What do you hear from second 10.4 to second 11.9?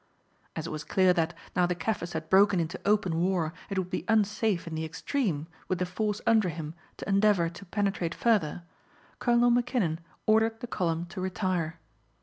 the column to retire.